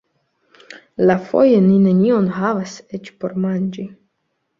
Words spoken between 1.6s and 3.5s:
ni nenion havas eĉ por